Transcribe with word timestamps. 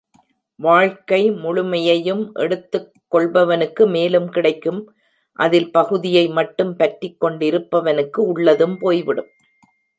வாழ்க்கை 0.59 1.31
முழுமையையும் 1.31 2.23
எடுத்துக் 2.33 2.89
கொள்பவனுக்கு 3.11 3.87
மேலும் 3.87 4.29
கிடைக்கும் 4.29 4.81
அதில் 5.39 5.71
பகுதியை 5.71 6.27
மட்டும் 6.27 6.73
பற்றிக்கொண் 6.77 7.37
டிருப்பவனுக்கு 7.37 8.17
உள்ளதும் 8.17 8.77
போய்விடும். 8.77 9.31